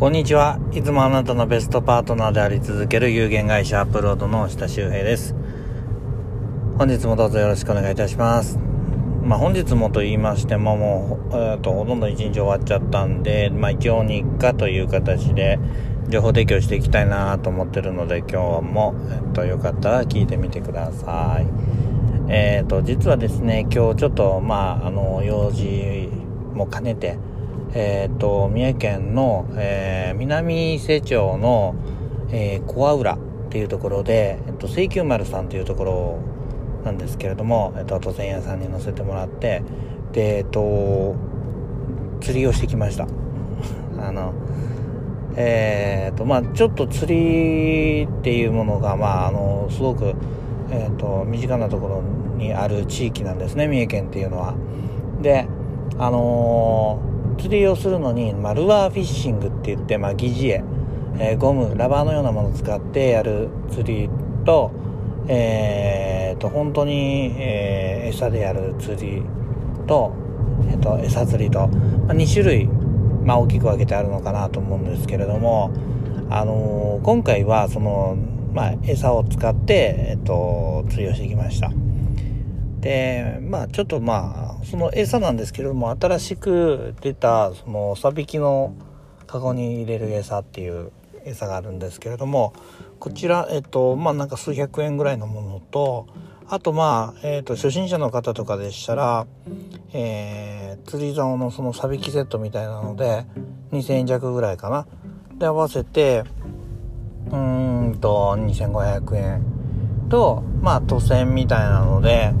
[0.00, 0.58] こんにちは。
[0.72, 5.34] いつもあなたのベストパートナーであり続ける有限会社アップロードの下周平です。
[6.78, 8.58] 本日もどうぞよろしくお願いいたします。
[9.22, 15.58] まあ本日もと言いましてももう、えー、とほとんど一日終わっちゃったんで、まあ一応日課という形で
[16.08, 21.46] 情報提供していきたいなと思ってるので今日も、えっ、ー、とよかったら聞いてみてください。
[22.32, 26.08] えっ、ー、と実はですね今日ちょっとまああの用事
[26.54, 27.18] も兼ねて
[27.72, 31.76] えっ、ー、と、三重県の、えー、南伊勢町の、
[32.30, 33.18] えー、小浦っ
[33.50, 36.18] ていうところで、えっと、請求丸さんというところ
[36.84, 39.62] なんですけれども、えっと、登山屋さんに乗せてもらって、
[40.12, 41.14] で、えっと、
[42.20, 43.06] 釣りをしてきました。
[44.00, 44.32] あの、
[45.36, 50.14] えー、と、まあちょっと釣りっていうものが、まああの、すごく、
[50.72, 52.02] えー、と、身近なところ
[52.36, 54.54] にある地域なんですね、三重県っていうのは。
[55.22, 55.46] で、
[55.98, 60.64] あのー釣りをするのに、まあ、ルアーフィッシングって言って、まあ、疑似餌、
[61.18, 64.10] えー、ゴムラバーのようなものを使ってやる釣り
[64.44, 64.70] と,、
[65.26, 69.22] えー、と本当に、えー、餌でやる釣り
[69.86, 70.12] と,、
[70.70, 72.66] えー、と餌釣りと、まあ、2種類、
[73.24, 75.70] まあ、大きく分けてあるのかなと思うんですけれども、
[76.28, 78.16] あのー、今回はその、
[78.52, 81.70] まあ、餌を使って、えー、と釣りをしてきました。
[82.80, 88.74] で、まあちょっとまあ、その餌なんですけれども、新しく出た、その、サビキの
[89.26, 90.90] カゴに入れる餌っていう
[91.24, 92.52] 餌があるんですけれども、
[92.98, 96.06] こちら、えっと、まあなんか数百円ぐらいのものと、
[96.48, 99.26] あとまあ、えっと、初心者の方とかでしたら、
[99.92, 103.24] えー、釣り竿のそのサビキセットみたいなので、
[103.72, 104.86] 2000円弱ぐらいかな。
[105.38, 106.24] で、合わせて、
[107.30, 109.44] うーんと、2500円
[110.08, 112.32] と、まあ、都線みたいなので、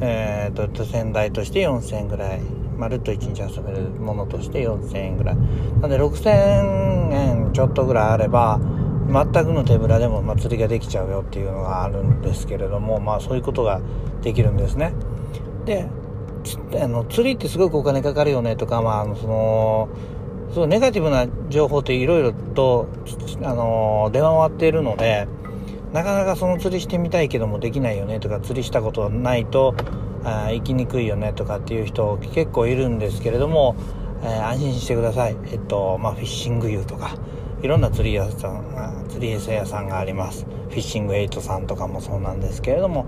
[0.00, 2.40] えーと、仙台として4000円ぐらい
[2.76, 5.36] まるっと1日遊べるものとして4000円ぐらい。
[5.80, 8.60] なんで6000円ちょっとぐらいあれば
[9.08, 13.80] 全くの手ぶらでも祭りができちゃうよっていうのがあるんですけれどもまあそういうことが
[14.22, 14.92] できるんですね。
[15.64, 15.88] で
[16.80, 19.88] あの釣りってすごくお金かかるよねとかまあその
[20.52, 22.88] すごいネガティブな情報っていろいろと
[23.42, 25.26] あの出回っているので
[25.92, 29.74] なかなかその釣りしてみたいけどもできないよねとか釣りしたことないと
[30.24, 33.76] あ行きにくいよねとかっていう人結構いるんですけれども、
[34.22, 35.36] えー、安心してください。
[35.46, 37.16] えっと、まあ、フィッシングユーとか、
[37.62, 40.44] いろんな釣り屋さん、釣り餌屋さんがあります。
[40.44, 43.06] フィッシングエイトさんとかもそうなんですけれども、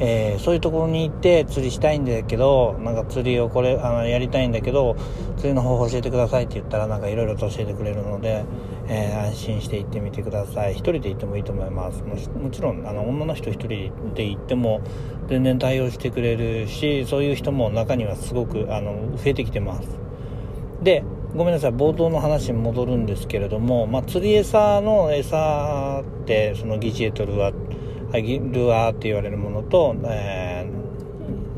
[0.00, 4.96] えー、そういうところに行って釣りしたいんだけど、なんか釣りをこれ、あの、やりたいんだけど、
[5.36, 8.44] 釣りの方法教えてくださいって言ったら、なんかいろいろと教えてくれるので、
[8.88, 10.72] えー、安心して行ってみてください。
[10.72, 12.02] 一人で行ってもいいと思います。
[12.02, 14.80] もちろん、あの、女の人一人で行っても、
[15.28, 19.88] 全然対応してくれるし、そういう人も中にはすごく、あの、増えてきてます。
[20.82, 21.02] で、
[21.36, 27.52] ごめんなさい、冒頭の話に戻るんですけれども、まあ、釣り餌の餌って、その疑似エトルア、
[28.12, 30.68] ルアーって言われるものと、え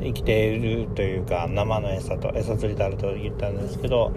[0.00, 4.12] ー、生きているというか、生の餌と、餌釣りであると言ったんですけど、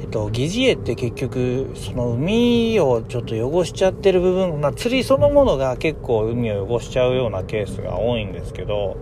[0.00, 8.96] えっと、疑似餌って結局、その海をちょっと汚しちゃってる部分、まあ、釣りそのものが結構海を汚しちゃうようなケースが多いんですけど、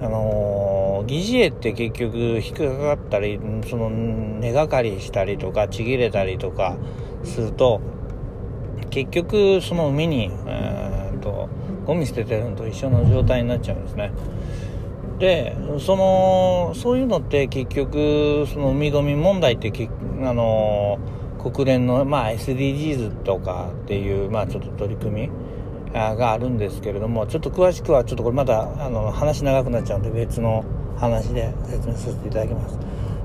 [0.00, 6.76] あのー、疑似餌って結局引っかかったり、その根がかりしたりとかちぎれたりとか
[7.24, 7.80] すると、
[8.90, 10.85] 結局その海に、えー、
[11.26, 11.48] と
[11.84, 14.12] ゴミ捨ててるのと一緒の状態になっちゃうんですね。
[15.18, 19.72] でそのそういうのって結局その海ゴミ問題って
[20.22, 20.98] あの
[21.38, 25.30] 国連の、まあ、SDGs とかっていう、まあ、ちょっと取り組み
[25.92, 30.64] があるんですけれどもちょっと詳しくはちょっとこれまだあの話長くなっちゃうんで別の
[30.98, 32.78] 話で説明させていただきます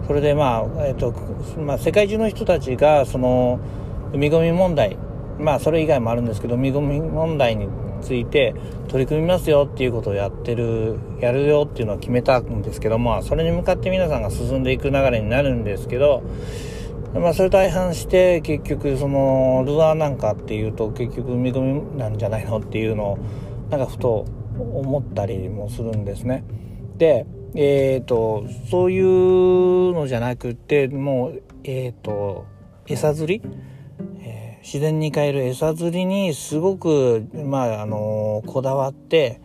[0.07, 1.11] それでまあ、えっと
[1.57, 3.59] まあ、世界中の人たちがその
[4.13, 4.97] 海ゴミ問題
[5.41, 7.67] まあそれ以外もあるんですけど海ゴミ問題に
[8.01, 8.55] ついて
[8.87, 16.23] 取り組みますよっていうことをやってるやるよっていうのを決めたんですけどもそれに向かって皆さんが進んでいく流れになるんですけど
[17.13, 23.17] まあ、それと相反して結局そのルアーなんかっていうと結局海ゴミなんじゃないのっていうのを
[23.69, 24.25] なんかふと
[24.57, 26.45] 思ったりもするんですね。
[26.97, 32.45] でえっ、ー、とそういうのじゃなくてもうえっ、ー、と
[32.87, 33.49] 餌釣り、
[34.63, 39.41] 自然に変える餌釣りにすごくまああのこだわって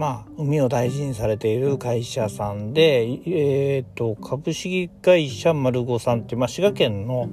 [0.00, 7.28] まあ、海を大事にされている会社さんで、え、ー、と、株式会社丸五さんって、まあ、滋賀県の、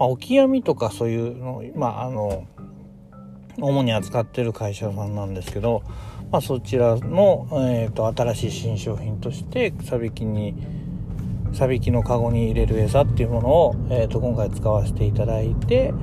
[0.00, 2.48] まあ、オキアミとかそういうの、まあ、あの、
[3.60, 5.84] 主に扱ってる会社さんなんですけど、
[6.32, 10.56] まあ、そちらの、えーと、新しい新商品として草引きに
[11.52, 15.94] サビキのカゴに入れる餌っていうものを、えーと、今回使わせていただいて、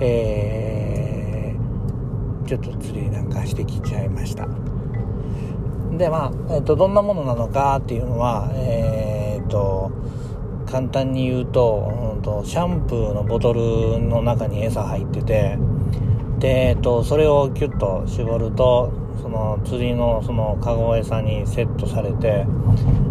[0.00, 4.48] えー、ちょっと釣りなんかしてきちゃいました。
[5.96, 9.90] でまあ、えーと、どんなものなのかっていうのはえっ、ー、と
[10.66, 15.58] 簡単に言うと,、うんと、シャンプーのボトルの中に餌入ってて
[16.38, 22.46] で、えっと、それをキュッと絞るとその釣りのそのカゴ餌にセットされて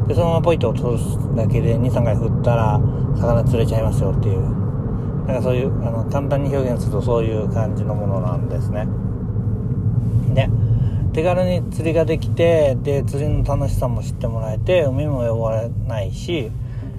[0.08, 2.80] でそのままポイッと落とすだけで23回振ったら
[3.18, 4.69] 魚釣れちゃいますよっていう。
[5.28, 8.88] なんかそういうあの簡単に表現するとそういう感じのものなんですね。
[10.34, 10.50] で
[11.14, 16.52] 手軽に釣りができてで釣りの楽しさも知ってもらえて海も汚れないし、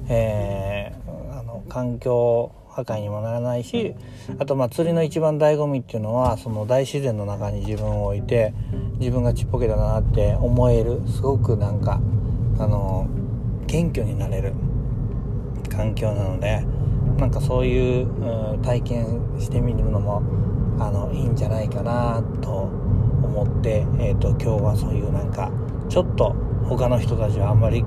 [0.09, 3.95] えー、あの環境破壊にもならないし
[4.39, 8.55] あとまあ釣りの一番醍醐味っていうのはその大自然の中に自分を置いて
[8.99, 12.01] 自分がちっぽけだなって思えるすごくなんか
[12.59, 13.09] あの
[13.67, 14.55] 謙虚になれる
[15.69, 16.65] 環境なので
[17.19, 18.07] なんかそういう、
[18.55, 20.23] う、体験してみるのも
[20.79, 22.51] あのいいんじゃないかなと
[23.23, 25.51] 思って、えーと、今日はそういうなんか
[25.89, 26.35] ちょっと
[26.65, 27.85] 他の人たちはあんまり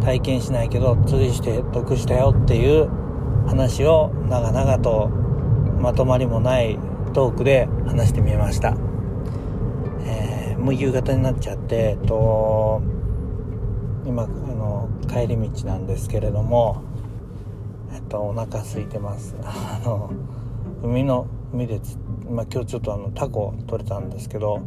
[0.00, 2.88] 体験しないけど釣りして得したよっていう
[3.46, 5.08] 話を長々と
[5.80, 6.78] まとまりもない
[7.14, 8.76] トークで話してみました、
[10.06, 12.82] えー、もう夕方になっちゃって、えっと、
[14.06, 16.82] 今あの帰り道なんですけれども
[17.92, 19.36] えっとお腹空いてます。
[19.42, 20.10] あの
[20.82, 21.80] 海の海で
[22.30, 24.60] まあ、今日ちょっとあのタコ取れたんですけど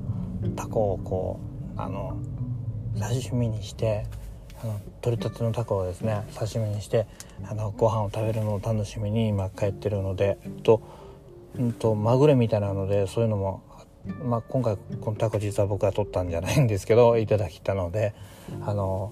[0.56, 1.40] タコをこ
[1.78, 2.18] うあの
[3.00, 4.06] 刺身にして
[4.64, 7.08] あの取れたてのタコをですね刺身にして
[7.48, 10.82] あのご飯を食べるのを楽しみに今帰ってるので、えっと
[11.58, 13.62] うんと、まぐれみたいなのでそういうのも、
[14.24, 18.14] まあ、今回このタコ実は僕が取ったんじゃないんですけど いただきたので
[18.62, 19.12] あの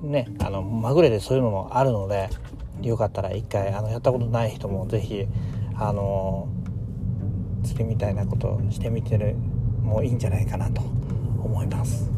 [0.00, 2.28] ねあのまぐれでそういうのもあるので
[2.80, 5.26] よかったら一回あのやったことない人も是非
[5.74, 6.48] あの
[7.64, 9.34] 釣りみたいなことしてみてる
[9.82, 12.10] もいいんじゃないかなと思います。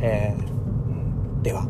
[0.00, 1.66] えー、では